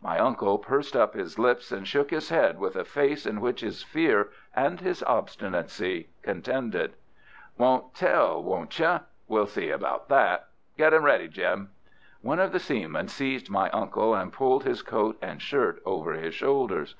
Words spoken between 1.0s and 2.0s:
his lips and